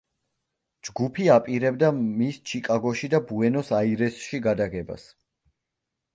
[0.87, 5.07] ჯგუფი აპირებდა მის ჩიკაგოში და ბუენოს-აირესში გადაღებას.